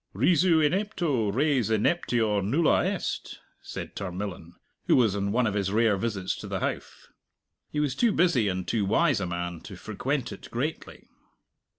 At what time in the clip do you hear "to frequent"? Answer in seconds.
9.61-10.31